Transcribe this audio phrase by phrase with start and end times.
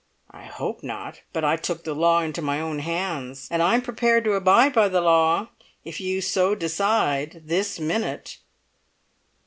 [0.31, 3.73] I hope not, but I took the law into my own hands, and I I
[3.75, 5.49] am prepared to abide by the law
[5.85, 8.39] if you so decide this minute."